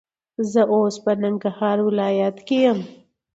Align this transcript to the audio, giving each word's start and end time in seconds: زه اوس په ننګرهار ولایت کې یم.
زه 0.51 0.61
اوس 0.73 0.95
په 1.03 1.11
ننګرهار 1.21 1.77
ولایت 1.87 2.37
کې 2.47 2.57
یم. 2.65 2.79